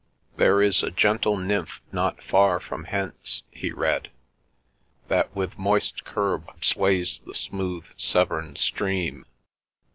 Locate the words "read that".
3.71-5.35